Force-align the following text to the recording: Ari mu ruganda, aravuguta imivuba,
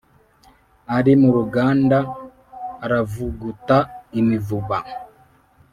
Ari 0.97 1.13
mu 1.21 1.29
ruganda, 1.37 1.97
aravuguta 2.85 3.77
imivuba, 4.19 4.77